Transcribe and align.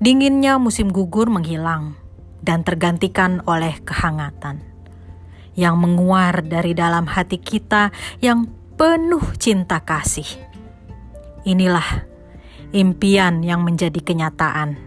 Dinginnya 0.00 0.56
musim 0.56 0.88
gugur 0.90 1.28
menghilang 1.28 1.94
dan 2.42 2.66
tergantikan 2.66 3.38
oleh 3.46 3.78
kehangatan 3.86 4.71
yang 5.58 5.76
menguar 5.80 6.44
dari 6.44 6.72
dalam 6.72 7.04
hati 7.08 7.36
kita 7.36 7.92
yang 8.24 8.48
penuh 8.76 9.22
cinta 9.36 9.80
kasih. 9.84 10.26
Inilah 11.44 12.06
impian 12.72 13.44
yang 13.44 13.66
menjadi 13.66 14.00
kenyataan, 14.00 14.78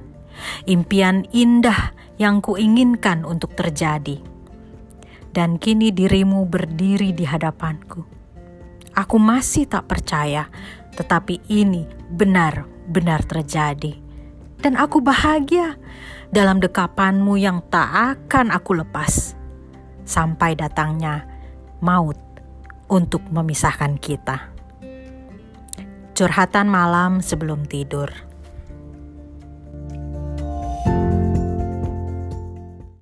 impian 0.65 1.27
indah 1.35 1.93
yang 2.17 2.39
kuinginkan 2.39 3.27
untuk 3.27 3.53
terjadi. 3.53 4.21
Dan 5.35 5.59
kini 5.59 5.91
dirimu 5.91 6.47
berdiri 6.47 7.11
di 7.11 7.27
hadapanku. 7.27 8.07
Aku 8.95 9.19
masih 9.19 9.67
tak 9.67 9.91
percaya, 9.91 10.47
tetapi 10.95 11.43
ini 11.51 11.83
benar-benar 12.07 13.27
terjadi 13.27 14.05
dan 14.65 14.81
aku 14.81 14.97
bahagia 14.97 15.77
dalam 16.33 16.57
dekapanmu 16.57 17.37
yang 17.37 17.61
tak 17.69 18.17
akan 18.17 18.49
aku 18.49 18.81
lepas 18.81 19.37
sampai 20.05 20.53
datangnya 20.53 21.25
maut 21.81 22.17
untuk 22.87 23.25
memisahkan 23.27 23.97
kita. 23.97 24.53
Curhatan 26.15 26.71
malam 26.71 27.19
sebelum 27.19 27.67
tidur. 27.67 28.07